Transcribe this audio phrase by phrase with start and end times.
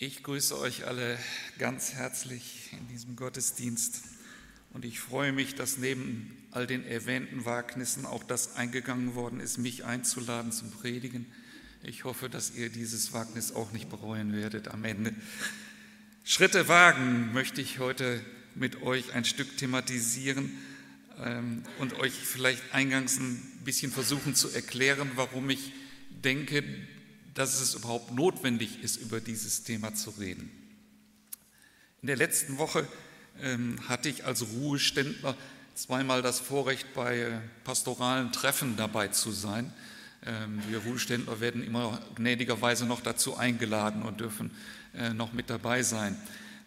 [0.00, 1.16] Ich grüße euch alle
[1.60, 4.02] ganz herzlich in diesem Gottesdienst
[4.72, 9.56] und ich freue mich, dass neben all den erwähnten Wagnissen auch das eingegangen worden ist,
[9.58, 11.26] mich einzuladen zum Predigen.
[11.84, 15.14] Ich hoffe, dass ihr dieses Wagnis auch nicht bereuen werdet am Ende.
[16.24, 18.20] Schritte wagen möchte ich heute
[18.56, 20.50] mit euch ein Stück thematisieren
[21.24, 25.72] ähm, und euch vielleicht eingangs ein bisschen versuchen zu erklären, warum ich
[26.10, 26.64] denke,
[27.34, 30.50] dass es überhaupt notwendig ist, über dieses Thema zu reden.
[32.02, 32.86] In der letzten Woche
[33.40, 35.36] ähm, hatte ich als Ruheständler
[35.74, 39.72] zweimal das Vorrecht, bei äh, pastoralen Treffen dabei zu sein.
[40.24, 44.52] Ähm, wir Ruheständler werden immer gnädigerweise noch dazu eingeladen und dürfen
[44.94, 46.16] äh, noch mit dabei sein.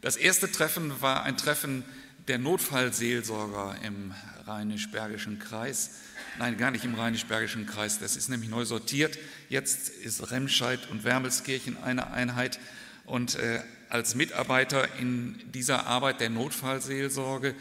[0.01, 1.83] Das erste Treffen war ein Treffen
[2.27, 4.13] der Notfallseelsorger im
[4.45, 5.91] Rheinisch-Bergischen Kreis.
[6.39, 9.17] Nein, gar nicht im Rheinisch-Bergischen Kreis, das ist nämlich neu sortiert.
[9.49, 12.59] Jetzt ist Remscheid und Wermelskirchen eine Einheit.
[13.05, 17.55] Und äh, als Mitarbeiter in dieser Arbeit der Notfallseelsorge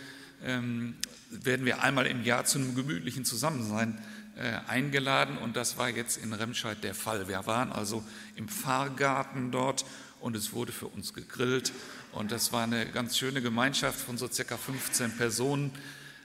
[0.45, 0.95] ähm,
[1.31, 3.98] werden wir einmal im Jahr zu einem gemütlichen Zusammensein
[4.37, 5.39] äh, eingeladen.
[5.39, 7.28] Und das war jetzt in Remscheid der Fall.
[7.28, 9.87] Wir waren also im Pfarrgarten dort
[10.20, 11.72] und es wurde für uns gegrillt.
[12.12, 15.70] Und das war eine ganz schöne Gemeinschaft von so circa 15 Personen.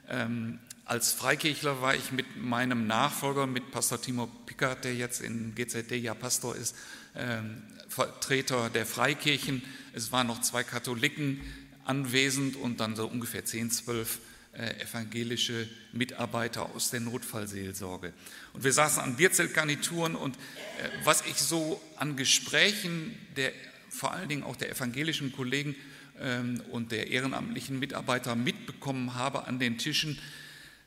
[0.10, 0.60] Ähm,
[0.92, 5.94] als Freikirchler war ich mit meinem Nachfolger, mit Pastor Timo Pickard, der jetzt in GZD
[5.94, 6.76] ja Pastor ist,
[7.16, 9.64] ähm, Vertreter der Freikirchen.
[9.94, 11.40] Es waren noch zwei Katholiken
[11.86, 14.20] anwesend und dann so ungefähr 10, 12
[14.52, 18.12] äh, evangelische Mitarbeiter aus der Notfallseelsorge.
[18.52, 20.40] Und wir saßen an Bierzeltgarnituren und äh,
[21.06, 23.54] was ich so an Gesprächen der
[23.90, 25.74] vor allen Dingen auch der evangelischen Kollegen
[26.20, 30.20] ähm, und der ehrenamtlichen Mitarbeiter mitbekommen habe an den Tischen,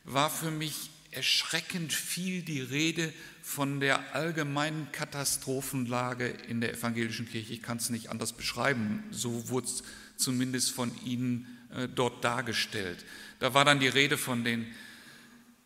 [0.04, 7.52] war für mich erschreckend viel die Rede von der allgemeinen Katastrophenlage in der evangelischen Kirche.
[7.52, 9.04] Ich kann es nicht anders beschreiben.
[9.10, 9.82] So wurde es
[10.16, 13.04] zumindest von Ihnen äh, dort dargestellt.
[13.38, 14.66] Da war dann die Rede von den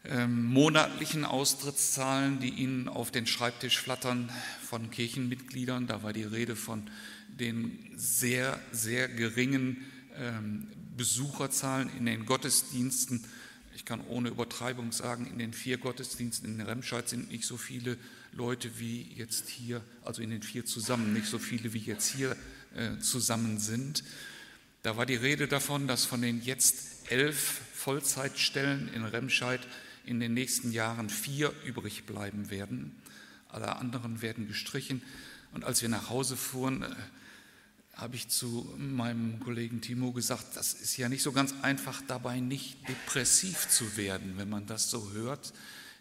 [0.05, 4.31] ähm, monatlichen Austrittszahlen, die Ihnen auf den Schreibtisch flattern
[4.63, 5.87] von Kirchenmitgliedern.
[5.87, 6.91] Da war die Rede von
[7.29, 9.85] den sehr, sehr geringen
[10.17, 13.25] ähm, Besucherzahlen in den Gottesdiensten
[13.79, 17.97] ich kann ohne Übertreibung sagen, in den vier Gottesdiensten in Remscheid sind nicht so viele
[18.33, 22.37] Leute wie jetzt hier, also in den vier zusammen, nicht so viele wie jetzt hier
[22.75, 24.03] äh, zusammen sind.
[24.83, 29.61] Da war die Rede davon, dass von den jetzt elf Vollzeitstellen in Remscheid
[30.05, 32.97] in den nächsten Jahren vier übrig bleiben werden.
[33.49, 35.03] Alle anderen werden gestrichen.
[35.53, 36.97] Und als wir nach Hause fuhren, äh,
[37.99, 42.39] habe ich zu meinem Kollegen Timo gesagt, das ist ja nicht so ganz einfach dabei,
[42.39, 45.53] nicht depressiv zu werden, wenn man das so hört,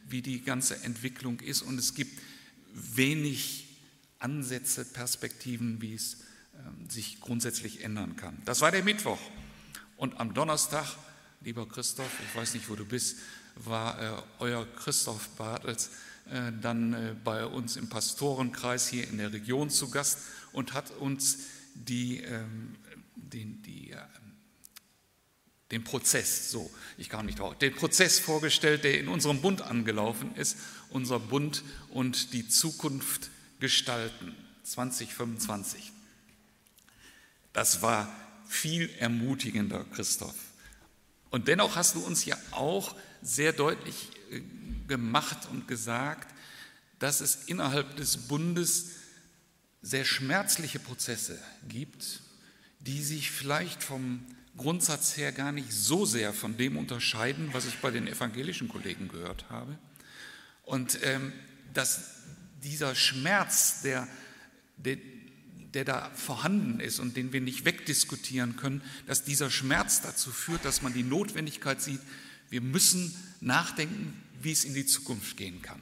[0.07, 1.63] wie die ganze Entwicklung ist.
[1.63, 2.21] Und es gibt
[2.73, 3.65] wenig
[4.19, 6.13] Ansätze, Perspektiven, wie es
[6.53, 8.37] äh, sich grundsätzlich ändern kann.
[8.45, 9.19] Das war der Mittwoch.
[9.97, 10.85] Und am Donnerstag,
[11.41, 13.17] lieber Christoph, ich weiß nicht, wo du bist,
[13.55, 15.89] war äh, euer Christoph Bartels
[16.29, 20.19] äh, dann äh, bei uns im Pastorenkreis hier in der Region zu Gast
[20.51, 21.39] und hat uns
[21.85, 22.75] die, ähm,
[23.15, 23.97] den, die, äh,
[25.71, 30.33] den Prozess, so, ich kam nicht drauf, den Prozess vorgestellt, der in unserem Bund angelaufen
[30.35, 30.57] ist,
[30.89, 33.29] unser Bund und die Zukunft
[33.59, 35.91] gestalten, 2025.
[37.53, 38.13] Das war
[38.47, 40.35] viel ermutigender, Christoph.
[41.29, 44.41] Und dennoch hast du uns ja auch sehr deutlich äh,
[44.87, 46.33] gemacht und gesagt,
[46.99, 48.91] dass es innerhalb des Bundes
[49.81, 52.21] sehr schmerzliche Prozesse gibt,
[52.79, 54.25] die sich vielleicht vom
[54.57, 59.07] Grundsatz her gar nicht so sehr von dem unterscheiden, was ich bei den evangelischen Kollegen
[59.07, 59.77] gehört habe.
[60.63, 61.31] Und ähm,
[61.73, 62.17] dass
[62.63, 64.07] dieser Schmerz, der,
[64.77, 64.97] der,
[65.73, 70.65] der da vorhanden ist und den wir nicht wegdiskutieren können, dass dieser Schmerz dazu führt,
[70.65, 72.01] dass man die Notwendigkeit sieht,
[72.49, 75.81] wir müssen nachdenken, wie es in die Zukunft gehen kann.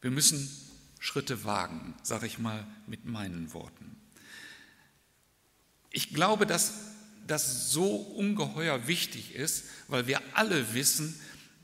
[0.00, 0.50] Wir müssen
[1.04, 3.94] Schritte wagen, sage ich mal mit meinen Worten.
[5.90, 6.72] Ich glaube, dass
[7.26, 11.14] das so ungeheuer wichtig ist, weil wir alle wissen,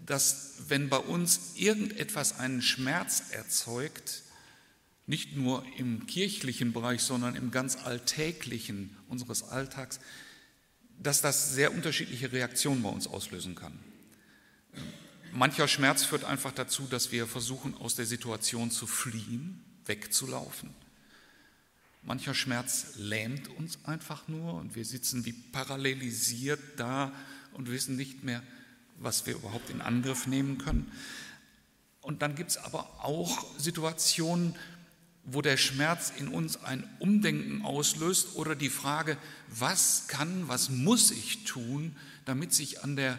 [0.05, 4.25] dass wenn bei uns irgendetwas einen Schmerz erzeugt,
[5.07, 10.01] nicht nur im kirchlichen Bereich, sondern im ganz alltäglichen unseres Alltags,
[10.99, 13.79] dass das sehr unterschiedliche Reaktionen bei uns auslösen kann.
[15.33, 20.71] Mancher Schmerz führt einfach dazu, dass wir versuchen, aus der Situation zu fliehen, wegzulaufen.
[22.03, 27.13] Mancher Schmerz lähmt uns einfach nur und wir sitzen wie parallelisiert da
[27.53, 28.43] und wissen nicht mehr,
[28.99, 30.91] was wir überhaupt in Angriff nehmen können.
[32.01, 34.57] Und dann gibt es aber auch Situationen,
[35.25, 39.19] wo der Schmerz in uns ein Umdenken auslöst oder die Frage,
[39.49, 41.95] was kann, was muss ich tun,
[42.25, 43.19] damit sich an der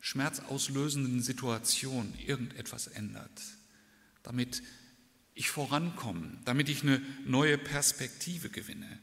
[0.00, 3.42] schmerzauslösenden Situation irgendetwas ändert,
[4.22, 4.62] damit
[5.34, 8.98] ich vorankomme, damit ich eine neue Perspektive gewinne.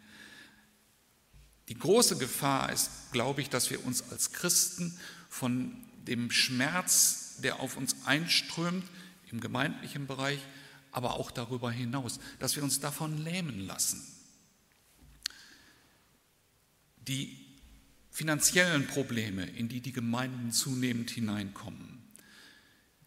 [1.70, 4.98] Die große Gefahr ist, glaube ich, dass wir uns als Christen
[5.30, 5.76] von
[6.08, 8.86] dem Schmerz, der auf uns einströmt,
[9.32, 10.40] im gemeindlichen Bereich,
[10.92, 14.02] aber auch darüber hinaus, dass wir uns davon lähmen lassen.
[17.08, 17.47] Die
[18.18, 22.02] finanziellen Probleme, in die die Gemeinden zunehmend hineinkommen,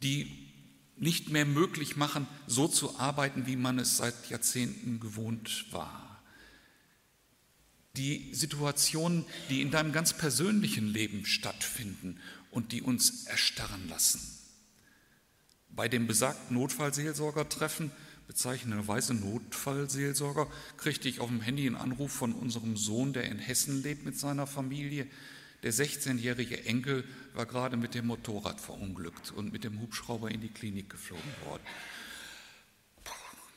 [0.04, 0.30] die
[0.98, 6.22] nicht mehr möglich machen, so zu arbeiten, wie man es seit Jahrzehnten gewohnt war.
[7.96, 12.20] Die Situationen, die in deinem ganz persönlichen Leben stattfinden
[12.52, 14.20] und die uns erstarren lassen.
[15.70, 17.90] Bei dem besagten Notfallseelsorgertreffen,
[18.30, 20.46] bezeichnenderweise Notfallseelsorger,
[20.76, 24.16] kriegte ich auf dem Handy einen Anruf von unserem Sohn, der in Hessen lebt mit
[24.16, 25.08] seiner Familie.
[25.64, 27.02] Der 16-jährige Enkel
[27.34, 31.62] war gerade mit dem Motorrad verunglückt und mit dem Hubschrauber in die Klinik geflogen worden.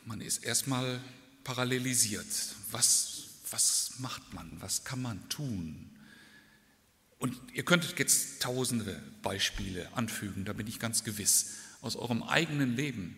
[0.06, 1.00] Man ist erstmal
[1.44, 2.26] parallelisiert.
[2.72, 4.50] Was, was macht man?
[4.60, 5.92] Was kann man tun?
[7.20, 12.76] Und ihr könntet jetzt tausende Beispiele anfügen, da bin ich ganz gewiss, aus eurem eigenen
[12.76, 13.16] Leben,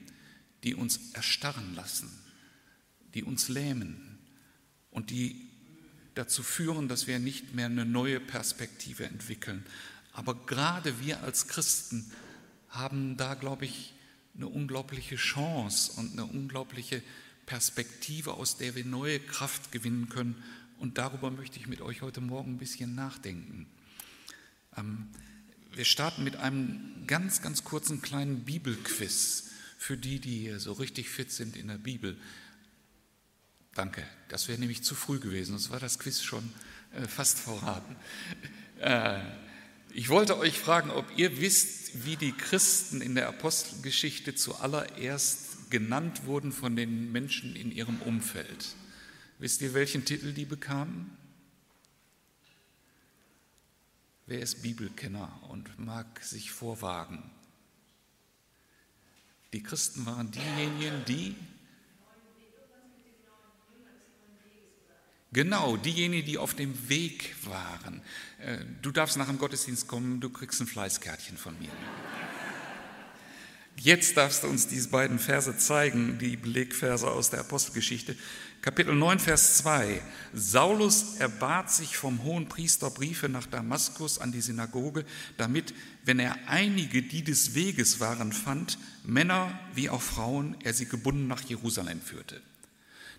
[0.65, 2.09] die uns erstarren lassen,
[3.13, 4.17] die uns lähmen
[4.89, 5.47] und die
[6.15, 9.65] dazu führen, dass wir nicht mehr eine neue Perspektive entwickeln.
[10.11, 12.11] Aber gerade wir als Christen
[12.69, 13.93] haben da, glaube ich,
[14.35, 17.01] eine unglaubliche Chance und eine unglaubliche
[17.45, 20.43] Perspektive, aus der wir neue Kraft gewinnen können.
[20.79, 23.67] Und darüber möchte ich mit euch heute Morgen ein bisschen nachdenken.
[24.75, 25.07] Ähm,
[25.73, 31.31] wir starten mit einem ganz, ganz kurzen kleinen Bibelquiz für die, die so richtig fit
[31.31, 32.17] sind in der Bibel.
[33.73, 36.49] Danke, das wäre nämlich zu früh gewesen, sonst war das Quiz schon
[36.93, 37.95] äh, fast verraten.
[38.79, 39.19] Äh,
[39.93, 46.25] ich wollte euch fragen, ob ihr wisst, wie die Christen in der Apostelgeschichte zuallererst genannt
[46.25, 48.75] wurden von den Menschen in ihrem Umfeld.
[49.39, 51.17] Wisst ihr, welchen Titel die bekamen?
[54.27, 57.29] Wer ist Bibelkenner und mag sich vorwagen?
[59.55, 61.33] Die Christen waren diejenigen, die
[65.31, 68.01] Genau, diejenigen, die auf dem Weg waren.
[68.39, 71.71] Äh, du darfst nach dem Gottesdienst kommen, du kriegst ein Fleißkärtchen von mir.
[73.77, 78.17] Jetzt darfst du uns diese beiden Verse zeigen, die Belegverse aus der Apostelgeschichte.
[78.65, 80.01] Kapitel 9, Vers 2.
[80.33, 85.05] Saulus erbat sich vom hohen Priester Briefe nach Damaskus an die Synagoge,
[85.37, 90.87] damit, wenn er einige, die des Weges waren, fand, Männer wie auch Frauen, er sie
[90.87, 92.41] gebunden nach Jerusalem führte.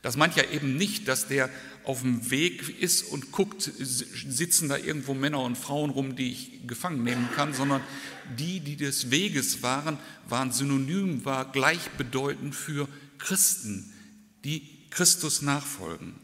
[0.02, 1.48] Das meint ja eben nicht, dass der
[1.84, 6.66] auf dem Weg ist und guckt, sitzen da irgendwo Männer und Frauen rum, die ich
[6.66, 7.82] gefangen nehmen kann, sondern
[8.36, 9.96] die, die des Weges waren,
[10.28, 12.88] waren synonym, war gleichbedeutend für
[13.18, 13.92] Christen,
[14.44, 16.14] die Christus nachfolgen.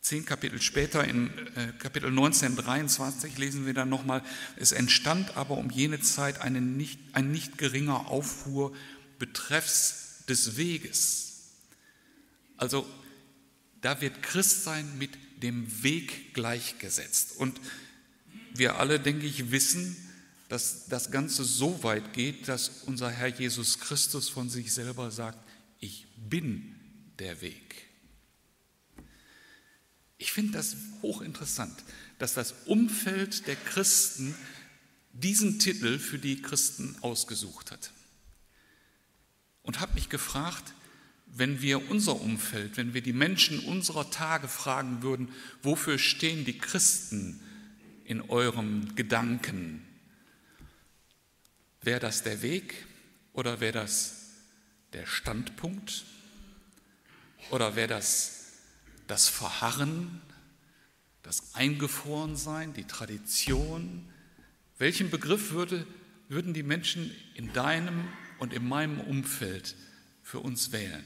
[0.00, 4.22] Zehn Kapitel später, in äh, Kapitel 19, 23, lesen wir dann nochmal,
[4.56, 8.74] es entstand aber um jene Zeit eine nicht, ein nicht geringer Aufruhr
[9.18, 11.50] betreffs des Weges.
[12.56, 12.86] Also
[13.80, 15.10] da wird Christsein mit
[15.42, 17.36] dem Weg gleichgesetzt.
[17.36, 17.60] Und
[18.54, 19.96] wir alle, denke ich, wissen,
[20.48, 25.38] dass das Ganze so weit geht, dass unser Herr Jesus Christus von sich selber sagt,
[25.80, 26.74] ich bin
[27.18, 27.87] der Weg.
[30.18, 31.84] Ich finde das hochinteressant,
[32.18, 34.34] dass das Umfeld der Christen
[35.12, 37.92] diesen Titel für die Christen ausgesucht hat.
[39.62, 40.74] Und habe mich gefragt,
[41.26, 45.28] wenn wir unser Umfeld, wenn wir die Menschen unserer Tage fragen würden,
[45.62, 47.40] wofür stehen die Christen
[48.04, 49.86] in eurem Gedanken?
[51.82, 52.86] Wäre das der Weg
[53.34, 54.14] oder wäre das
[54.94, 56.04] der Standpunkt
[57.50, 58.37] oder wäre das
[59.08, 60.20] das Verharren,
[61.22, 64.08] das Eingefrorensein, die Tradition?
[64.78, 65.86] Welchen Begriff würde,
[66.28, 68.06] würden die Menschen in deinem
[68.38, 69.74] und in meinem Umfeld
[70.22, 71.04] für uns wählen?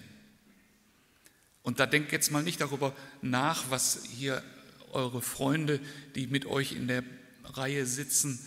[1.62, 4.42] Und da denkt jetzt mal nicht darüber nach, was hier
[4.90, 5.80] eure Freunde,
[6.14, 7.04] die mit euch in der
[7.44, 8.38] Reihe sitzen,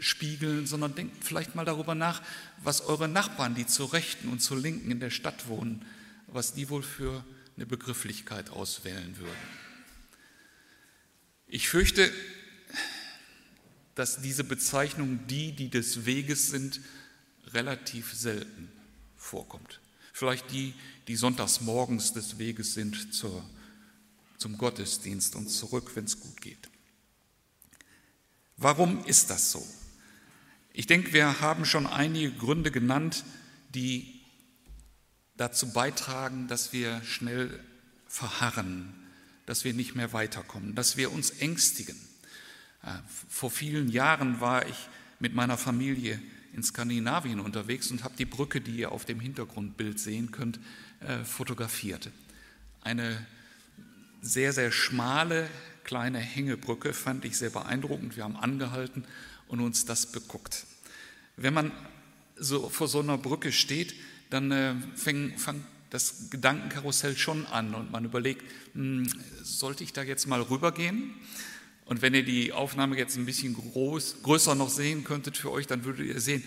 [0.00, 2.22] spiegeln, sondern denkt vielleicht mal darüber nach,
[2.62, 5.84] was eure Nachbarn, die zur Rechten und zur Linken in der Stadt wohnen,
[6.26, 7.24] was die wohl für
[7.56, 9.64] eine Begrifflichkeit auswählen würden.
[11.46, 12.10] Ich fürchte,
[13.94, 16.80] dass diese Bezeichnung die, die des Weges sind,
[17.52, 18.68] relativ selten
[19.16, 19.80] vorkommt.
[20.12, 20.74] Vielleicht die,
[21.08, 23.44] die sonntags morgens des Weges sind zur,
[24.38, 26.68] zum Gottesdienst und zurück, wenn es gut geht.
[28.56, 29.66] Warum ist das so?
[30.72, 33.24] Ich denke, wir haben schon einige Gründe genannt,
[33.74, 34.13] die
[35.36, 37.60] dazu beitragen, dass wir schnell
[38.08, 38.94] verharren,
[39.46, 41.96] dass wir nicht mehr weiterkommen, dass wir uns ängstigen.
[42.82, 42.90] Äh,
[43.28, 44.88] vor vielen Jahren war ich
[45.18, 46.20] mit meiner Familie
[46.52, 50.60] in Skandinavien unterwegs und habe die Brücke, die ihr auf dem Hintergrundbild sehen könnt,
[51.00, 52.10] äh, fotografiert.
[52.82, 53.26] Eine
[54.22, 55.48] sehr, sehr schmale
[55.82, 58.16] kleine Hängebrücke fand ich sehr beeindruckend.
[58.16, 59.04] Wir haben angehalten
[59.48, 60.66] und uns das beguckt.
[61.36, 61.72] Wenn man
[62.36, 63.94] so vor so einer Brücke steht,
[64.34, 69.08] dann äh, fängt fang das Gedankenkarussell schon an und man überlegt, hm,
[69.42, 71.14] sollte ich da jetzt mal rübergehen?
[71.84, 75.68] Und wenn ihr die Aufnahme jetzt ein bisschen groß, größer noch sehen könntet für euch,
[75.68, 76.42] dann würdet ihr sehen,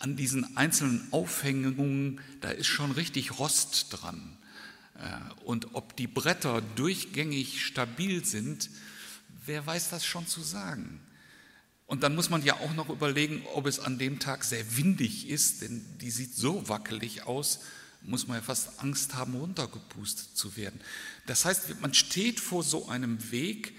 [0.00, 4.36] an diesen einzelnen Aufhängungen, da ist schon richtig Rost dran.
[4.96, 8.68] Äh, und ob die Bretter durchgängig stabil sind,
[9.46, 10.98] wer weiß das schon zu sagen.
[11.92, 15.28] Und dann muss man ja auch noch überlegen, ob es an dem Tag sehr windig
[15.28, 17.60] ist, denn die sieht so wackelig aus,
[18.00, 20.80] muss man ja fast Angst haben, runtergepustet zu werden.
[21.26, 23.74] Das heißt, man steht vor so einem Weg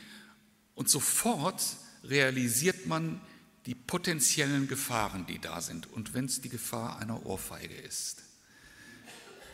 [0.75, 1.63] und sofort
[2.03, 3.20] realisiert man
[3.65, 5.91] die potenziellen Gefahren, die da sind.
[5.91, 8.22] Und wenn es die Gefahr einer Ohrfeige ist.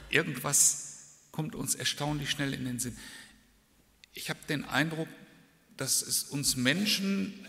[0.10, 2.98] Irgendwas kommt uns erstaunlich schnell in den Sinn.
[4.14, 5.08] Ich habe den Eindruck,
[5.78, 7.46] dass es uns Menschen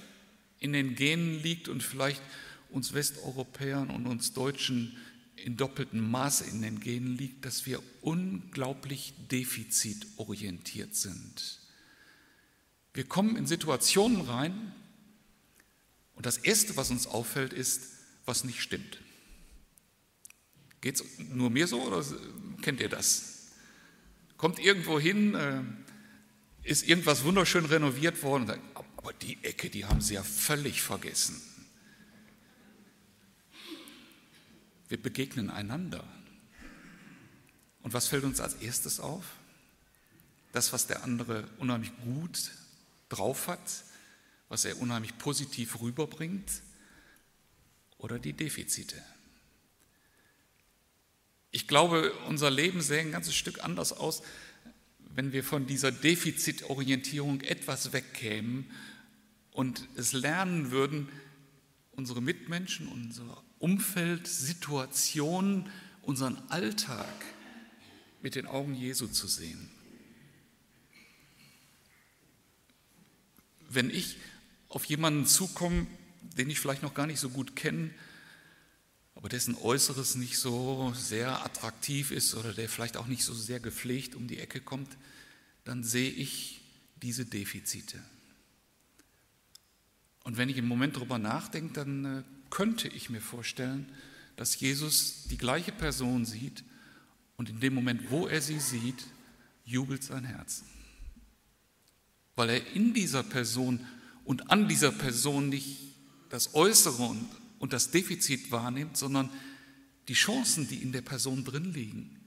[0.61, 2.23] in den Genen liegt und vielleicht
[2.71, 4.97] uns Westeuropäern und uns Deutschen
[5.37, 11.59] in doppeltem Maße in den Genen liegt, dass wir unglaublich defizitorientiert sind.
[12.93, 14.73] Wir kommen in Situationen rein
[16.15, 17.93] und das Erste, was uns auffällt, ist,
[18.27, 18.99] was nicht stimmt.
[20.81, 22.05] Geht es nur mir so oder
[22.63, 23.53] kennt ihr das?
[24.37, 25.63] Kommt irgendwo hin, äh,
[26.63, 30.83] ist irgendwas wunderschön renoviert worden und sagt, aber die Ecke, die haben sie ja völlig
[30.83, 31.41] vergessen.
[34.89, 36.05] Wir begegnen einander.
[37.83, 39.25] Und was fällt uns als erstes auf?
[40.53, 42.51] Das, was der andere unheimlich gut
[43.09, 43.85] drauf hat,
[44.51, 46.51] was er unheimlich positiv rüberbringt,
[47.97, 49.03] oder die Defizite.
[51.53, 54.23] Ich glaube, unser Leben sähe ein ganzes Stück anders aus,
[55.15, 58.71] wenn wir von dieser Defizitorientierung etwas wegkämen
[59.53, 61.09] und es lernen würden,
[61.93, 65.69] unsere Mitmenschen, unser Umfeld, Situationen,
[66.03, 67.07] unseren Alltag
[68.23, 69.71] mit den Augen Jesu zu sehen.
[73.71, 74.17] wenn ich
[74.69, 75.87] auf jemanden zukomme,
[76.37, 77.91] den ich vielleicht noch gar nicht so gut kenne,
[79.15, 83.61] aber dessen Äußeres nicht so sehr attraktiv ist oder der vielleicht auch nicht so sehr
[83.61, 84.97] gepflegt um die Ecke kommt,
[85.65, 86.61] dann sehe ich
[87.03, 87.99] diese Defizite.
[90.25, 93.87] Und wenn ich im Moment darüber nachdenke, dann äh, könnte ich mir vorstellen,
[94.37, 96.65] dass Jesus die gleiche Person sieht
[97.37, 99.07] und in dem Moment, wo er sie sieht,
[99.65, 100.65] jubelt sein Herz
[102.41, 103.87] weil er in dieser Person
[104.25, 105.77] und an dieser Person nicht
[106.31, 109.29] das Äußere und, und das Defizit wahrnimmt, sondern
[110.09, 112.19] die Chancen, die in der Person drin liegen.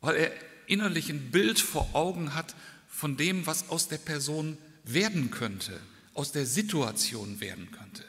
[0.00, 0.32] Weil er
[0.66, 2.56] innerlich ein Bild vor Augen hat
[2.88, 5.78] von dem, was aus der Person werden könnte,
[6.14, 8.04] aus der Situation werden könnte.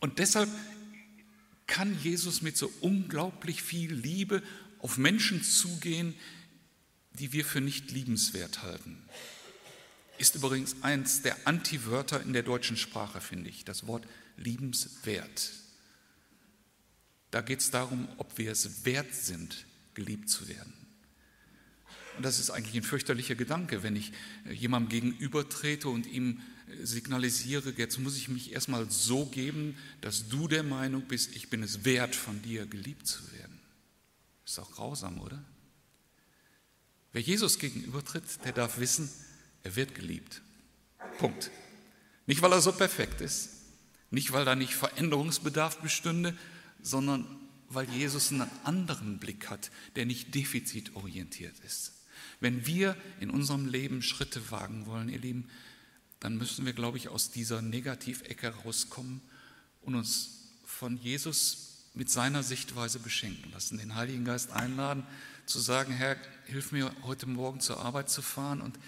[0.00, 0.50] Und deshalb
[1.66, 4.42] kann Jesus mit so unglaublich viel Liebe
[4.78, 6.14] auf Menschen zugehen,
[7.12, 9.02] die wir für nicht liebenswert halten.
[10.18, 14.06] Ist übrigens eins der Antiwörter in der deutschen Sprache, finde ich, das Wort
[14.36, 15.50] liebenswert.
[17.30, 20.72] Da geht es darum, ob wir es wert sind, geliebt zu werden.
[22.18, 24.10] Und das ist eigentlich ein fürchterlicher Gedanke, wenn ich
[24.50, 26.40] jemandem gegenübertrete und ihm
[26.82, 31.62] signalisiere, jetzt muss ich mich erstmal so geben, dass du der Meinung bist, ich bin
[31.62, 33.60] es wert, von dir geliebt zu werden.
[34.44, 35.44] Ist auch grausam, oder?
[37.12, 39.08] Wer Jesus gegenübertritt, der darf wissen,
[39.62, 40.42] er wird geliebt.
[41.18, 41.52] Punkt.
[42.26, 43.50] Nicht, weil er so perfekt ist,
[44.10, 46.36] nicht, weil da nicht Veränderungsbedarf bestünde,
[46.82, 47.28] sondern
[47.68, 51.92] weil Jesus einen anderen Blick hat, der nicht defizitorientiert ist.
[52.40, 55.48] Wenn wir in unserem Leben Schritte wagen wollen, ihr Lieben,
[56.20, 59.20] dann müssen wir, glaube ich, aus dieser Negativecke rauskommen
[59.82, 65.04] und uns von Jesus mit seiner Sichtweise beschenken lassen, den Heiligen Geist einladen,
[65.46, 66.16] zu sagen, Herr,
[66.46, 68.78] hilf mir heute Morgen zur Arbeit zu fahren und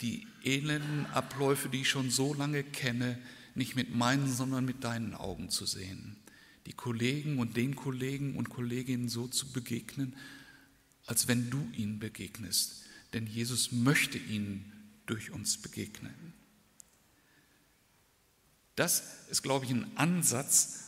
[0.00, 3.18] die elenden Abläufe, die ich schon so lange kenne,
[3.54, 6.16] nicht mit meinen, sondern mit deinen Augen zu sehen.
[6.66, 10.14] Die Kollegen und den Kollegen und Kolleginnen so zu begegnen,
[11.06, 12.84] als wenn du ihnen begegnest.
[13.12, 14.72] Denn Jesus möchte ihnen
[15.06, 16.32] durch uns begegnen.
[18.76, 20.84] Das ist, glaube ich, ein Ansatz,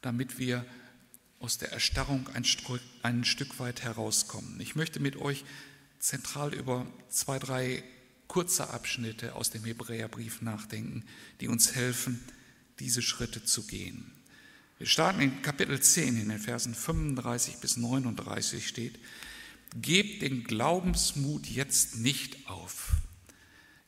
[0.00, 0.64] damit wir
[1.40, 2.46] aus der Erstarrung ein,
[3.02, 4.60] ein Stück weit herauskommen.
[4.60, 5.44] Ich möchte mit euch
[5.98, 7.82] zentral über zwei, drei
[8.28, 11.04] kurze Abschnitte aus dem Hebräerbrief nachdenken,
[11.40, 12.22] die uns helfen,
[12.78, 14.10] diese Schritte zu gehen.
[14.78, 18.98] Wir starten in Kapitel 10, in den Versen 35 bis 39 steht,
[19.74, 22.92] Gebt den Glaubensmut jetzt nicht auf.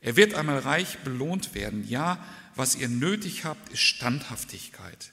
[0.01, 1.87] Er wird einmal reich belohnt werden.
[1.87, 2.23] Ja,
[2.55, 5.11] was ihr nötig habt, ist Standhaftigkeit.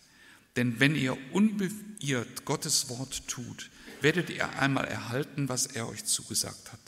[0.56, 6.72] Denn wenn ihr unbeirrt Gottes Wort tut, werdet ihr einmal erhalten, was er euch zugesagt
[6.72, 6.80] hat.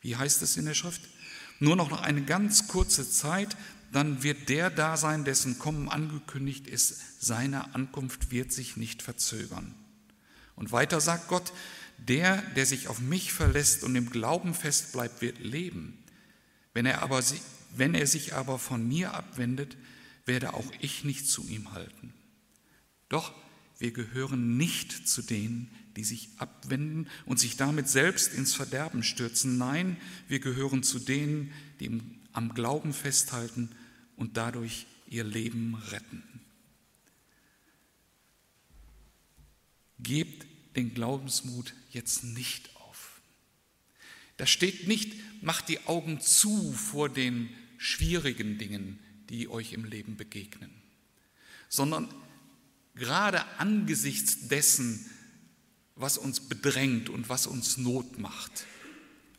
[0.00, 1.02] Wie heißt es in der Schrift?
[1.60, 3.56] Nur noch eine ganz kurze Zeit,
[3.92, 7.22] dann wird der da sein, dessen Kommen angekündigt ist.
[7.24, 9.74] Seine Ankunft wird sich nicht verzögern.
[10.56, 11.52] Und weiter sagt Gott,
[11.98, 15.98] der, der sich auf mich verlässt und im Glauben fest bleibt, wird leben.
[16.74, 17.22] Wenn er, aber,
[17.76, 19.76] wenn er sich aber von mir abwendet,
[20.24, 22.12] werde auch ich nicht zu ihm halten.
[23.08, 23.32] Doch
[23.78, 29.58] wir gehören nicht zu denen, die sich abwenden und sich damit selbst ins Verderben stürzen.
[29.58, 29.96] Nein,
[30.28, 32.00] wir gehören zu denen, die
[32.32, 33.70] am Glauben festhalten
[34.16, 36.22] und dadurch ihr Leben retten.
[39.98, 43.20] Gebt den Glaubensmut jetzt nicht auf.
[44.36, 48.98] Da steht nicht, macht die Augen zu vor den schwierigen Dingen,
[49.28, 50.70] die euch im Leben begegnen,
[51.68, 52.08] sondern
[52.94, 55.08] gerade angesichts dessen,
[55.96, 58.66] was uns bedrängt und was uns Not macht,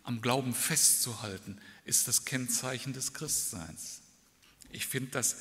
[0.03, 4.01] am Glauben festzuhalten, ist das Kennzeichen des Christseins.
[4.71, 5.37] Ich finde das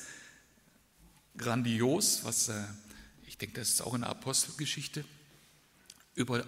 [1.37, 2.63] grandios, was, äh,
[3.25, 5.03] ich denke, das ist auch in der Apostelgeschichte,
[6.15, 6.45] über,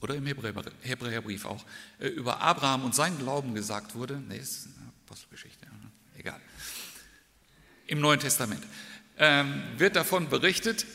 [0.00, 1.64] oder im Hebräerbrief auch,
[1.98, 4.20] äh, über Abraham und seinen Glauben gesagt wurde.
[4.28, 5.66] Nee, ist eine Apostelgeschichte,
[6.16, 6.40] egal.
[7.86, 8.62] Im Neuen Testament
[9.18, 10.86] ähm, wird davon berichtet,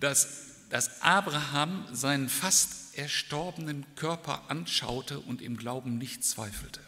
[0.00, 6.80] dass, dass Abraham seinen fast erstorbenen Körper anschaute und im Glauben nicht zweifelte.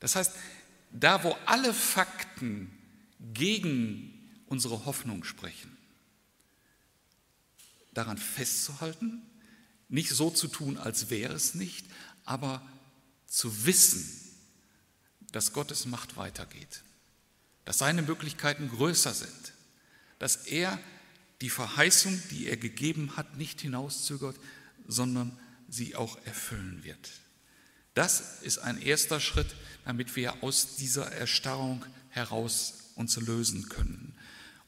[0.00, 0.32] Das heißt,
[0.90, 2.76] da wo alle Fakten
[3.32, 4.14] gegen
[4.46, 5.77] unsere Hoffnung sprechen,
[7.98, 9.22] daran festzuhalten,
[9.88, 11.84] nicht so zu tun, als wäre es nicht,
[12.24, 12.64] aber
[13.26, 14.08] zu wissen,
[15.32, 16.84] dass Gottes Macht weitergeht,
[17.64, 19.52] dass seine Möglichkeiten größer sind,
[20.20, 20.78] dass er
[21.40, 24.36] die Verheißung, die er gegeben hat, nicht hinauszögert,
[24.86, 25.36] sondern
[25.68, 27.10] sie auch erfüllen wird.
[27.94, 34.14] Das ist ein erster Schritt, damit wir aus dieser Erstarrung heraus uns lösen können.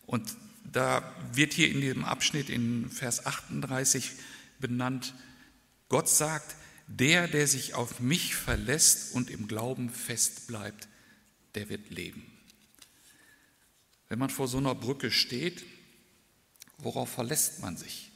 [0.07, 0.37] Und
[0.73, 4.13] da wird hier in dem Abschnitt in Vers 38
[4.59, 5.15] benannt,
[5.89, 6.57] Gott sagt,
[6.87, 10.89] der, der sich auf mich verlässt und im Glauben fest bleibt,
[11.55, 12.23] der wird leben.
[14.09, 15.65] Wenn man vor so einer Brücke steht,
[16.79, 18.11] worauf verlässt man sich?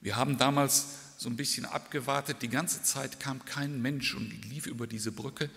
[0.00, 0.86] Wir haben damals
[1.18, 5.48] so ein bisschen abgewartet, die ganze Zeit kam kein Mensch und lief über diese Brücke.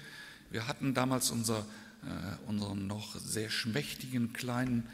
[0.49, 1.65] Wir hatten damals unser,
[2.03, 4.88] äh, unseren noch sehr schmächtigen kleinen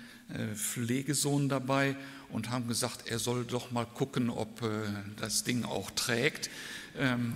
[0.55, 1.95] Pflegesohn dabei
[2.29, 4.67] und haben gesagt, er soll doch mal gucken, ob äh,
[5.17, 6.49] das Ding auch trägt.
[6.97, 7.33] Ähm,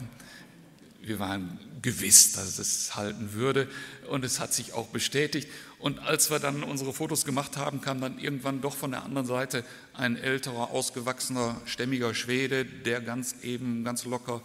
[1.01, 3.69] wir waren gewiss, dass es halten würde
[4.09, 5.47] und es hat sich auch bestätigt.
[5.79, 9.27] Und als wir dann unsere Fotos gemacht haben, kam dann irgendwann doch von der anderen
[9.27, 14.41] Seite ein älterer, ausgewachsener, stämmiger Schwede, der ganz eben, ganz locker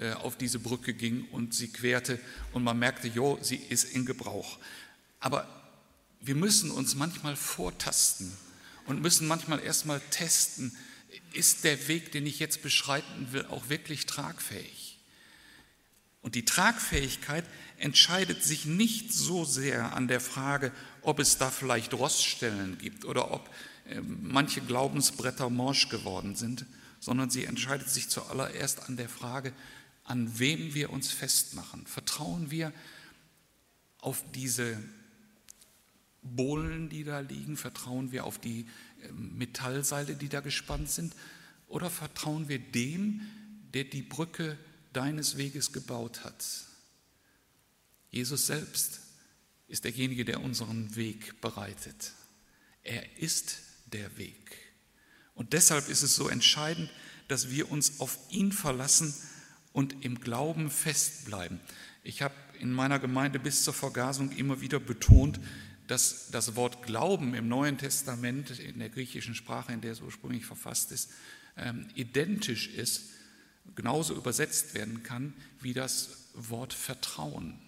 [0.00, 2.18] äh, auf diese Brücke ging und sie querte
[2.52, 4.58] und man merkte, jo, sie ist in Gebrauch.
[5.20, 5.46] Aber
[6.20, 8.32] wir müssen uns manchmal vortasten
[8.86, 10.76] und müssen manchmal erstmal testen,
[11.32, 14.98] ist der Weg, den ich jetzt beschreiten will, auch wirklich tragfähig?
[16.22, 17.44] Und die Tragfähigkeit
[17.78, 23.30] entscheidet sich nicht so sehr an der Frage, ob es da vielleicht Roststellen gibt oder
[23.30, 23.48] ob
[23.88, 26.66] äh, manche Glaubensbretter morsch geworden sind,
[27.00, 29.54] sondern sie entscheidet sich zuallererst an der Frage,
[30.04, 31.86] an wem wir uns festmachen.
[31.86, 32.72] Vertrauen wir
[34.00, 34.76] auf diese
[36.22, 37.56] Bohlen, die da liegen?
[37.56, 38.66] Vertrauen wir auf die
[39.02, 41.14] ähm, Metallseile, die da gespannt sind?
[41.66, 43.22] Oder vertrauen wir dem,
[43.72, 44.58] der die Brücke
[44.92, 46.44] deines Weges gebaut hat?
[48.10, 49.00] Jesus selbst
[49.68, 52.12] ist derjenige, der unseren Weg bereitet.
[52.82, 53.58] Er ist
[53.92, 54.56] der Weg.
[55.34, 56.90] Und deshalb ist es so entscheidend,
[57.28, 59.14] dass wir uns auf ihn verlassen
[59.72, 61.60] und im Glauben festbleiben.
[62.02, 65.38] Ich habe in meiner Gemeinde bis zur Vergasung immer wieder betont,
[65.90, 70.46] dass das Wort Glauben im Neuen Testament, in der griechischen Sprache, in der es ursprünglich
[70.46, 71.10] verfasst ist,
[71.56, 73.10] ähm, identisch ist,
[73.74, 77.58] genauso übersetzt werden kann wie das Wort Vertrauen.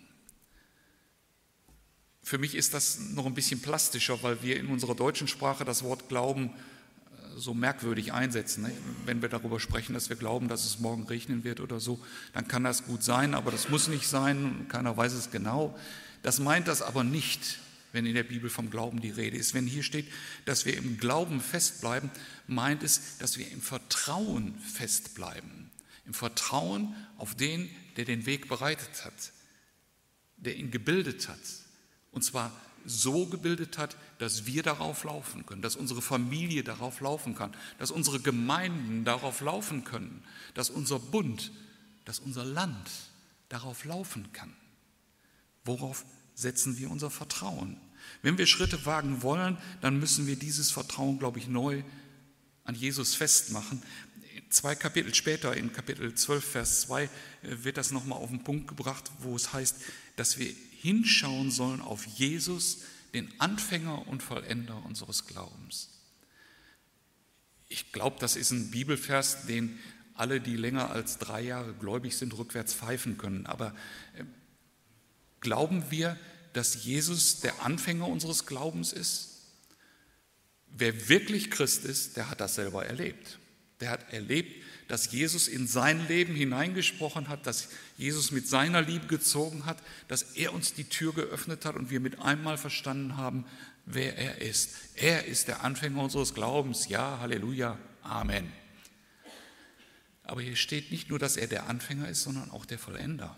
[2.22, 5.82] Für mich ist das noch ein bisschen plastischer, weil wir in unserer deutschen Sprache das
[5.82, 8.70] Wort Glauben äh, so merkwürdig einsetzen.
[9.04, 11.98] Wenn wir darüber sprechen, dass wir glauben, dass es morgen regnen wird oder so,
[12.34, 15.76] dann kann das gut sein, aber das muss nicht sein, keiner weiß es genau.
[16.22, 17.58] Das meint das aber nicht,
[17.92, 19.54] wenn in der Bibel vom Glauben die Rede ist.
[19.54, 20.10] Wenn hier steht,
[20.44, 22.10] dass wir im Glauben festbleiben,
[22.46, 25.70] meint es, dass wir im Vertrauen festbleiben.
[26.06, 29.32] Im Vertrauen auf den, der den Weg bereitet hat,
[30.36, 31.38] der ihn gebildet hat.
[32.10, 32.52] Und zwar
[32.84, 37.90] so gebildet hat, dass wir darauf laufen können, dass unsere Familie darauf laufen kann, dass
[37.90, 40.24] unsere Gemeinden darauf laufen können,
[40.54, 41.52] dass unser Bund,
[42.04, 42.90] dass unser Land
[43.48, 44.52] darauf laufen kann.
[45.64, 46.04] Worauf
[46.42, 47.78] setzen wir unser Vertrauen?
[48.20, 51.82] Wenn wir Schritte wagen wollen, dann müssen wir dieses Vertrauen, glaube ich, neu
[52.64, 53.82] an Jesus festmachen.
[54.50, 57.08] Zwei Kapitel später, in Kapitel 12, Vers 2,
[57.42, 59.76] wird das nochmal auf den Punkt gebracht, wo es heißt,
[60.16, 62.82] dass wir hinschauen sollen auf Jesus,
[63.14, 65.90] den Anfänger und Vollender unseres Glaubens.
[67.68, 69.78] Ich glaube, das ist ein Bibelvers, den
[70.14, 73.46] alle, die länger als drei Jahre gläubig sind, rückwärts pfeifen können.
[73.46, 73.74] Aber
[74.16, 74.24] äh,
[75.40, 76.18] glauben wir,
[76.52, 79.28] dass Jesus der Anfänger unseres Glaubens ist?
[80.68, 83.38] Wer wirklich Christ ist, der hat das selber erlebt.
[83.80, 89.06] Der hat erlebt, dass Jesus in sein Leben hineingesprochen hat, dass Jesus mit seiner Liebe
[89.06, 93.44] gezogen hat, dass er uns die Tür geöffnet hat und wir mit einmal verstanden haben,
[93.86, 94.70] wer er ist.
[94.94, 96.88] Er ist der Anfänger unseres Glaubens.
[96.88, 98.52] Ja, Halleluja, Amen.
[100.24, 103.36] Aber hier steht nicht nur, dass er der Anfänger ist, sondern auch der Vollender.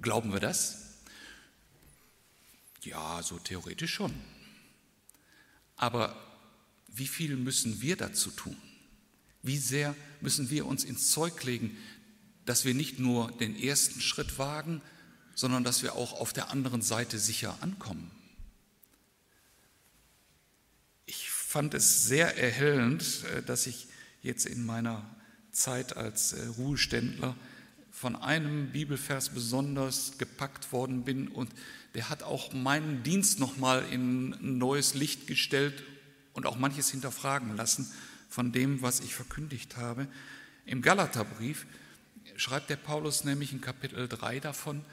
[0.00, 0.78] Glauben wir das?
[2.82, 4.14] Ja, so theoretisch schon.
[5.76, 6.16] Aber
[6.88, 8.56] wie viel müssen wir dazu tun?
[9.42, 11.76] Wie sehr müssen wir uns ins Zeug legen,
[12.44, 14.80] dass wir nicht nur den ersten Schritt wagen,
[15.34, 18.10] sondern dass wir auch auf der anderen Seite sicher ankommen?
[21.04, 23.88] Ich fand es sehr erhellend, äh, dass ich
[24.22, 25.04] jetzt in meiner
[25.52, 27.36] Zeit als äh, Ruheständler
[27.96, 31.50] von einem Bibelvers besonders gepackt worden bin und
[31.94, 35.82] der hat auch meinen Dienst nochmal in ein neues Licht gestellt
[36.34, 37.90] und auch manches hinterfragen lassen
[38.28, 40.08] von dem, was ich verkündigt habe.
[40.66, 41.64] Im Galaterbrief
[42.36, 44.84] schreibt der Paulus nämlich in Kapitel 3 davon,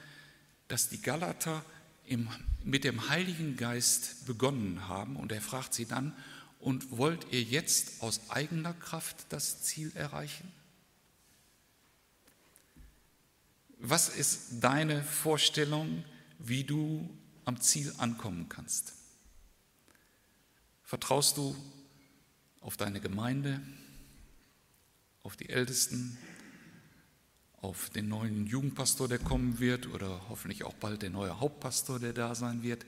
[0.68, 1.62] dass die Galater
[2.06, 2.30] im,
[2.64, 6.14] mit dem Heiligen Geist begonnen haben und er fragt sie dann,
[6.58, 10.50] und wollt ihr jetzt aus eigener Kraft das Ziel erreichen?
[13.86, 16.04] Was ist deine Vorstellung,
[16.38, 17.06] wie du
[17.44, 18.94] am Ziel ankommen kannst?
[20.82, 21.54] Vertraust du
[22.62, 23.60] auf deine Gemeinde,
[25.22, 26.16] auf die Ältesten,
[27.60, 32.14] auf den neuen Jugendpastor, der kommen wird, oder hoffentlich auch bald der neue Hauptpastor, der
[32.14, 32.86] da sein wird?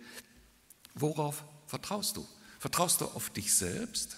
[0.94, 2.26] Worauf vertraust du?
[2.58, 4.16] Vertraust du auf dich selbst?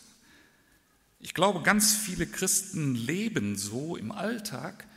[1.18, 4.87] Ich glaube, ganz viele Christen leben so im Alltag,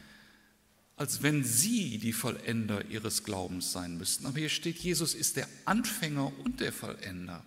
[1.02, 4.28] als wenn sie die Vollender ihres Glaubens sein müssten.
[4.28, 7.44] Aber hier steht, Jesus ist der Anfänger und der Vollender.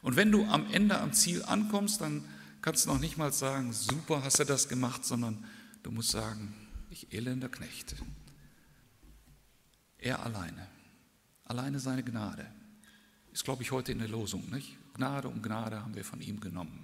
[0.00, 2.24] Und wenn du am Ende am Ziel ankommst, dann
[2.62, 5.44] kannst du noch nicht mal sagen, super, hast du das gemacht, sondern
[5.82, 6.54] du musst sagen,
[6.88, 7.94] ich elender Knecht.
[9.98, 10.66] Er alleine,
[11.44, 12.46] alleine seine Gnade.
[13.34, 14.78] Ist, glaube ich, heute in der Losung, nicht?
[14.94, 16.83] Gnade um Gnade haben wir von ihm genommen.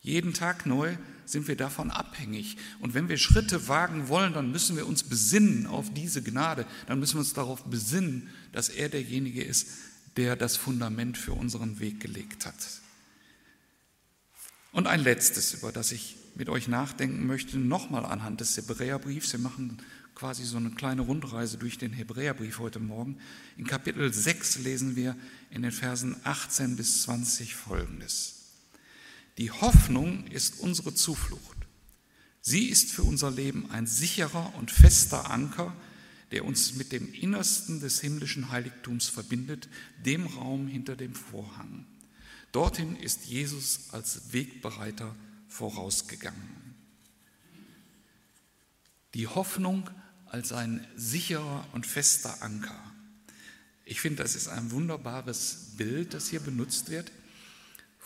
[0.00, 2.56] Jeden Tag neu sind wir davon abhängig.
[2.80, 6.66] Und wenn wir Schritte wagen wollen, dann müssen wir uns besinnen auf diese Gnade.
[6.86, 9.68] Dann müssen wir uns darauf besinnen, dass er derjenige ist,
[10.16, 12.54] der das Fundament für unseren Weg gelegt hat.
[14.72, 19.32] Und ein letztes, über das ich mit euch nachdenken möchte, nochmal anhand des Hebräerbriefs.
[19.32, 19.82] Wir machen
[20.14, 23.18] quasi so eine kleine Rundreise durch den Hebräerbrief heute Morgen.
[23.56, 25.16] In Kapitel 6 lesen wir
[25.50, 28.39] in den Versen 18 bis 20 folgendes.
[29.40, 31.56] Die Hoffnung ist unsere Zuflucht.
[32.42, 35.74] Sie ist für unser Leben ein sicherer und fester Anker,
[36.30, 39.70] der uns mit dem Innersten des himmlischen Heiligtums verbindet,
[40.04, 41.86] dem Raum hinter dem Vorhang.
[42.52, 45.16] Dorthin ist Jesus als Wegbereiter
[45.48, 46.74] vorausgegangen.
[49.14, 49.88] Die Hoffnung
[50.26, 52.78] als ein sicherer und fester Anker.
[53.86, 57.10] Ich finde, das ist ein wunderbares Bild, das hier benutzt wird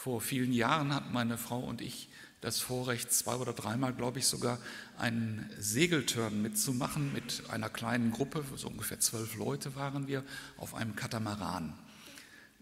[0.04, 2.10] Vor vielen Jahren hatten meine Frau und ich
[2.42, 4.58] das Vorrecht, zwei oder dreimal, glaube ich, sogar
[4.98, 10.22] einen Segeltörn mitzumachen mit einer kleinen Gruppe, so ungefähr zwölf Leute waren wir,
[10.58, 11.72] auf einem Katamaran.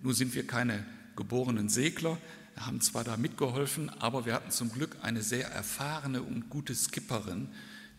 [0.01, 2.17] Nun sind wir keine geborenen Segler,
[2.55, 7.49] haben zwar da mitgeholfen, aber wir hatten zum Glück eine sehr erfahrene und gute Skipperin,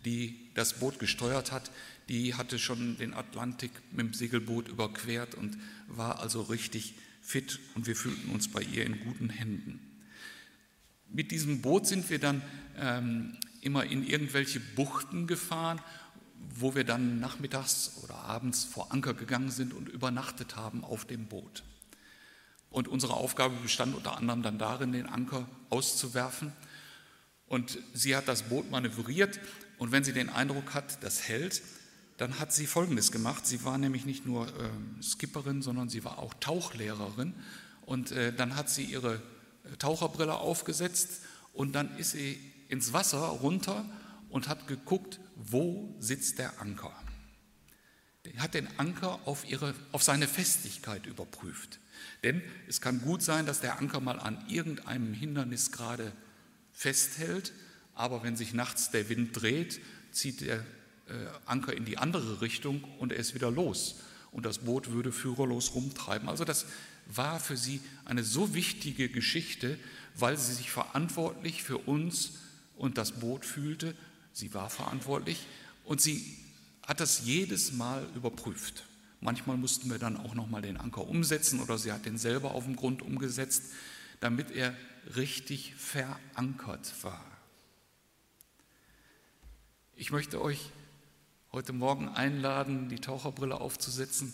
[0.06, 1.70] die das Boot gesteuert hat.
[2.08, 5.58] Die hatte schon den Atlantik mit dem Segelboot überquert und
[5.90, 9.80] war also richtig fit und wir fühlten uns bei ihr in guten Händen.
[11.08, 12.42] Mit diesem Boot sind wir dann
[12.78, 15.80] ähm, immer in irgendwelche Buchten gefahren,
[16.56, 21.28] wo wir dann nachmittags oder abends vor Anker gegangen sind und übernachtet haben auf dem
[21.28, 21.64] Boot.
[22.70, 26.52] Und unsere Aufgabe bestand unter anderem dann darin, den Anker auszuwerfen.
[27.48, 29.40] Und sie hat das Boot manövriert
[29.78, 31.62] und wenn sie den Eindruck hat, das hält,
[32.18, 33.46] dann hat sie Folgendes gemacht.
[33.46, 34.52] Sie war nämlich nicht nur äh,
[35.02, 37.34] Skipperin, sondern sie war auch Tauchlehrerin.
[37.86, 39.22] Und äh, dann hat sie ihre
[39.80, 41.22] Taucherbrille aufgesetzt
[41.54, 43.86] und dann ist sie ins Wasser runter
[44.30, 46.92] und hat geguckt, wo sitzt der Anker.
[48.24, 51.80] Er hat den Anker auf, ihre, auf seine Festigkeit überprüft.
[52.24, 56.14] Denn es kann gut sein, dass der Anker mal an irgendeinem Hindernis gerade
[56.72, 57.54] festhält,
[57.94, 60.64] aber wenn sich nachts der Wind dreht, zieht der äh,
[61.46, 63.96] Anker in die andere Richtung und er ist wieder los
[64.32, 66.30] und das Boot würde führerlos rumtreiben.
[66.30, 66.66] Also das
[67.06, 69.78] war für sie eine so wichtige Geschichte,
[70.16, 72.34] weil sie sich verantwortlich für uns
[72.76, 73.96] und das Boot fühlte.
[74.32, 75.46] Sie war verantwortlich
[75.84, 76.38] und sie
[76.88, 78.84] hat das jedes Mal überprüft.
[79.22, 82.52] Manchmal mussten wir dann auch noch mal den Anker umsetzen oder sie hat den selber
[82.52, 83.64] auf dem Grund umgesetzt,
[84.20, 84.76] damit er
[85.16, 87.24] richtig verankert war.
[89.96, 90.60] Ich möchte euch
[91.54, 94.34] heute Morgen einladen, die Taucherbrille aufzusetzen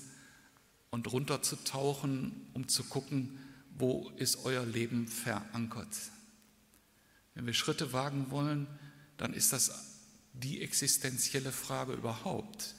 [0.90, 3.38] und runterzutauchen, um zu gucken,
[3.78, 5.96] wo ist euer Leben verankert.
[7.36, 8.68] Wenn wir Schritte wagen wollen,
[9.18, 10.00] dann ist das
[10.32, 12.74] die existenzielle Frage überhaupt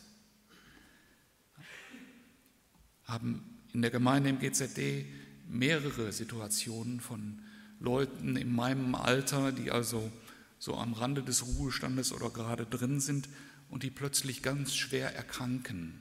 [3.05, 5.05] haben in der Gemeinde im GZD
[5.49, 7.43] mehrere Situationen von
[7.79, 10.11] Leuten in meinem Alter, die also
[10.59, 13.29] so am Rande des Ruhestandes oder gerade drin sind
[13.71, 16.01] und die plötzlich ganz schwer erkranken.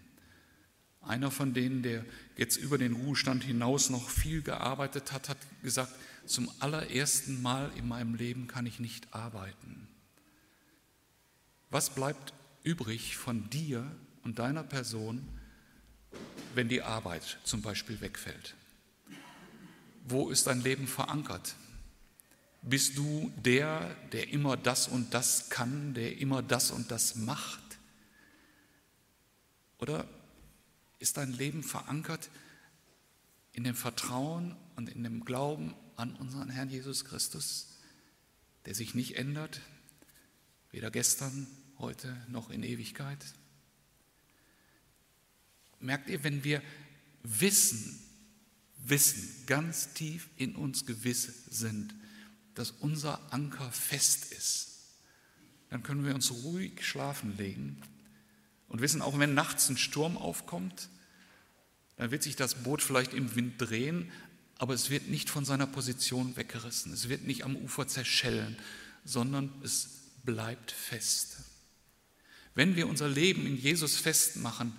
[1.01, 2.05] Einer von denen, der
[2.36, 5.93] jetzt über den Ruhestand hinaus noch viel gearbeitet hat, hat gesagt,
[6.25, 9.88] zum allerersten Mal in meinem Leben kann ich nicht arbeiten.
[11.69, 13.89] Was bleibt übrig von dir
[14.23, 15.27] und deiner Person,
[16.55, 18.55] wenn die Arbeit zum Beispiel wegfällt?
[20.05, 21.55] Wo ist dein Leben verankert?
[22.62, 27.80] Bist du der, der immer das und das kann, der immer das und das macht?
[29.80, 30.08] Oder
[31.00, 32.30] ist dein Leben verankert
[33.54, 37.69] in dem Vertrauen und in dem Glauben an unseren Herrn Jesus Christus,
[38.65, 39.62] der sich nicht ändert,
[40.72, 43.26] weder gestern, heute noch in Ewigkeit?
[45.80, 46.62] merkt ihr, wenn wir
[47.24, 48.00] wissen,
[48.78, 51.93] wissen, ganz tief in uns gewiss sind,
[52.60, 54.67] dass unser Anker fest ist,
[55.69, 57.82] dann können wir uns ruhig schlafen legen
[58.67, 60.89] und wissen, auch wenn nachts ein Sturm aufkommt,
[61.95, 64.12] dann wird sich das Boot vielleicht im Wind drehen,
[64.58, 68.58] aber es wird nicht von seiner Position weggerissen, es wird nicht am Ufer zerschellen,
[69.06, 69.89] sondern es
[70.26, 71.38] bleibt fest.
[72.56, 74.74] Wenn wir unser Leben in Jesus festmachen,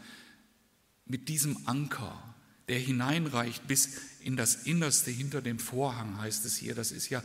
[1.06, 2.22] mit diesem Anker,
[2.68, 6.74] der hineinreicht bis in das Innerste hinter dem Vorhang, heißt es hier.
[6.74, 7.22] Das ist ja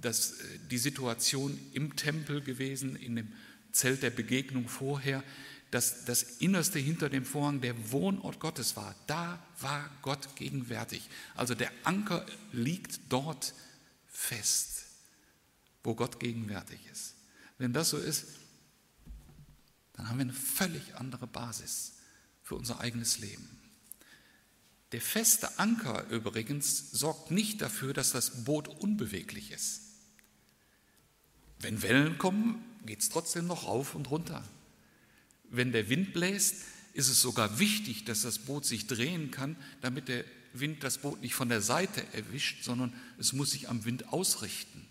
[0.00, 3.32] das, äh, die Situation im Tempel gewesen, in dem
[3.72, 5.22] Zelt der Begegnung vorher,
[5.70, 8.94] dass das Innerste hinter dem Vorhang der Wohnort Gottes war.
[9.06, 11.08] Da war Gott gegenwärtig.
[11.34, 13.52] Also der Anker liegt dort
[14.06, 14.84] fest,
[15.82, 17.14] wo Gott gegenwärtig ist.
[17.58, 18.26] Wenn das so ist,
[19.94, 21.94] dann haben wir eine völlig andere Basis
[22.42, 23.55] für unser eigenes Leben.
[24.96, 29.82] Der feste Anker übrigens sorgt nicht dafür, dass das Boot unbeweglich ist.
[31.58, 34.42] Wenn Wellen kommen, geht es trotzdem noch rauf und runter.
[35.50, 40.08] Wenn der Wind bläst, ist es sogar wichtig, dass das Boot sich drehen kann, damit
[40.08, 44.14] der Wind das Boot nicht von der Seite erwischt, sondern es muss sich am Wind
[44.14, 44.86] ausrichten.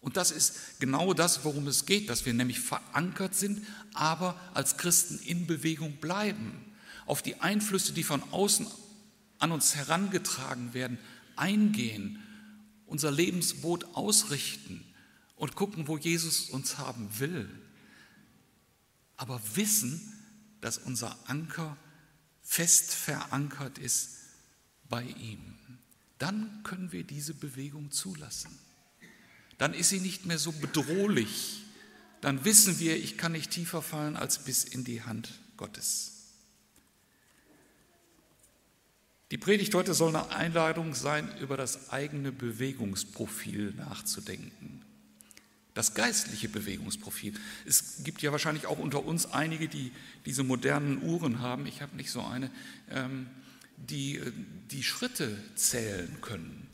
[0.00, 3.62] Und das ist genau das, worum es geht, dass wir nämlich verankert sind,
[3.92, 6.69] aber als Christen in Bewegung bleiben,
[7.10, 8.68] auf die Einflüsse, die von außen
[9.40, 10.96] an uns herangetragen werden,
[11.34, 12.22] eingehen,
[12.86, 14.84] unser Lebensboot ausrichten
[15.34, 17.50] und gucken, wo Jesus uns haben will.
[19.16, 20.00] Aber wissen,
[20.60, 21.76] dass unser Anker
[22.42, 24.18] fest verankert ist
[24.88, 25.56] bei ihm.
[26.18, 28.50] dann können wir diese Bewegung zulassen.
[29.58, 31.64] Dann ist sie nicht mehr so bedrohlich.
[32.20, 36.19] Dann wissen wir, ich kann nicht tiefer fallen als bis in die Hand Gottes.
[39.30, 44.82] Die Predigt heute soll eine Einladung sein, über das eigene Bewegungsprofil nachzudenken.
[45.72, 47.34] Das geistliche Bewegungsprofil.
[47.64, 49.92] Es gibt ja wahrscheinlich auch unter uns einige, die
[50.26, 51.66] diese modernen Uhren haben.
[51.66, 52.50] Ich habe nicht so eine,
[52.90, 53.28] ähm,
[53.76, 54.32] die äh,
[54.72, 56.66] die Schritte zählen können,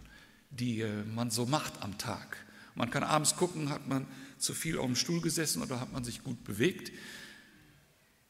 [0.49, 2.39] die äh, man so macht am Tag.
[2.75, 4.07] Man kann abends gucken, hat man
[4.39, 6.91] zu viel auf dem Stuhl gesessen oder hat man sich gut bewegt.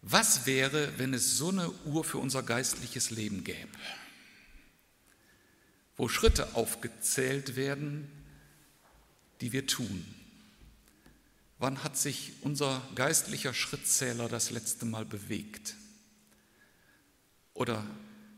[0.03, 3.69] Was wäre, wenn es so eine Uhr für unser geistliches Leben gäbe?
[5.97, 8.11] Wo Schritte aufgezählt werden,
[9.41, 10.05] die wir tun.
[11.59, 15.75] Wann hat sich unser geistlicher Schrittzähler das letzte Mal bewegt?
[17.55, 17.87] Oder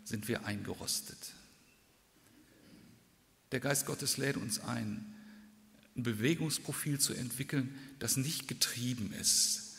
[0.05, 1.19] sind wir eingerostet?
[3.51, 5.15] Der Geist Gottes lädt uns ein,
[5.97, 9.79] ein Bewegungsprofil zu entwickeln, das nicht getrieben ist.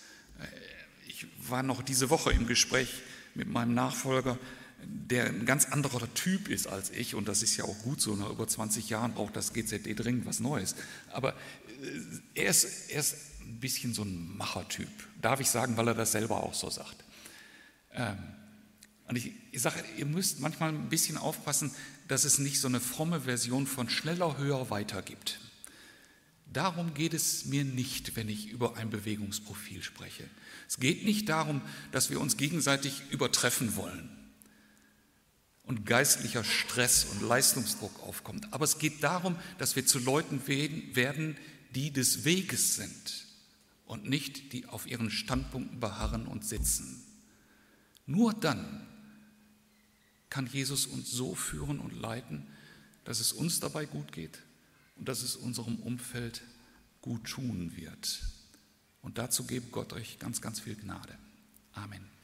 [1.07, 3.01] Ich war noch diese Woche im Gespräch
[3.35, 4.37] mit meinem Nachfolger
[4.85, 8.15] der ein ganz anderer Typ ist als ich, und das ist ja auch gut so,
[8.15, 10.75] nach über 20 Jahren braucht das GZD dringend was Neues.
[11.11, 11.35] Aber äh,
[12.35, 14.89] er ist, er ist ein bisschen so ein Machertyp,
[15.21, 17.03] darf ich sagen, weil er das selber auch so sagt.
[17.93, 18.17] Ähm,
[19.07, 21.71] und ich, ich sage, ihr müsst manchmal ein bisschen aufpassen,
[22.07, 25.39] dass es nicht so eine fromme Version von schneller, höher, weiter gibt.
[26.51, 30.23] Darum geht es mir nicht, wenn ich über ein Bewegungsprofil spreche.
[30.67, 31.61] Es geht nicht darum,
[31.91, 34.18] dass wir uns gegenseitig übertreffen wollen
[35.69, 38.51] und geistlicher Stress und Leistungsdruck aufkommt.
[38.51, 41.37] Aber es geht darum, dass wir zu Leuten werden,
[41.75, 43.27] die des Weges sind
[43.85, 47.03] und nicht die auf ihren Standpunkten beharren und sitzen.
[48.07, 48.81] Nur dann
[50.31, 52.47] kann Jesus uns so führen und leiten,
[53.03, 54.39] dass es uns dabei gut geht
[54.95, 56.41] und dass es unserem Umfeld
[57.01, 58.23] gut tun wird.
[59.03, 61.15] Und dazu gebe Gott euch ganz, ganz viel Gnade.
[61.73, 62.18] Amen.